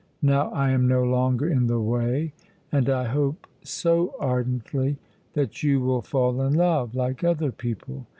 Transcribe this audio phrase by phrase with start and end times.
[0.23, 2.33] Now I am no longer in the way,
[2.71, 4.97] and I hope, so ardently,
[5.33, 8.07] that you will fall in love, like other people.